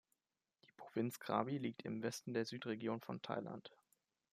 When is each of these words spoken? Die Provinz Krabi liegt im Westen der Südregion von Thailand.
Die 0.65 0.71
Provinz 0.77 1.19
Krabi 1.19 1.59
liegt 1.59 1.83
im 1.83 2.01
Westen 2.01 2.33
der 2.33 2.45
Südregion 2.47 3.01
von 3.01 3.21
Thailand. 3.21 3.71